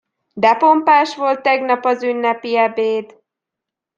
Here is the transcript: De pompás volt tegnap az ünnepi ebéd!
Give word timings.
De 0.33 0.55
pompás 0.55 1.15
volt 1.15 1.41
tegnap 1.41 1.85
az 1.85 2.03
ünnepi 2.03 2.57
ebéd! 2.57 3.17